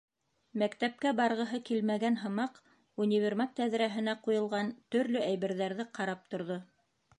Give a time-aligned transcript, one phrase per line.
[0.59, 2.57] Мәктәпкә барғыһы килмәгән һымаҡ,
[3.05, 6.61] универмаг тәҙрәһенә ҡуйылған төрлө әйберҙәрҙе ҡарап торҙо.